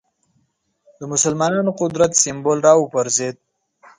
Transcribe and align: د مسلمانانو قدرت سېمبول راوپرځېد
د 0.99 1.01
مسلمانانو 1.13 1.71
قدرت 1.81 2.11
سېمبول 2.21 2.57
راوپرځېد 2.67 3.35